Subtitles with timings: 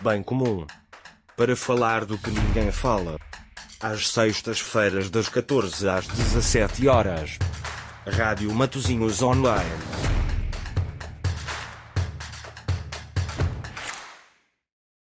[0.00, 0.66] bem comum.
[1.36, 3.18] Para falar do que ninguém fala.
[3.80, 7.38] Às sextas-feiras das 14 às 17 horas.
[8.06, 9.85] Rádio Matozinhos Online.